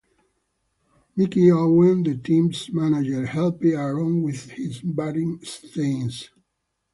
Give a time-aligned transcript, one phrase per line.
[1.15, 6.31] Mickey Owen, the team's manager, helped Aaron with his batting stance.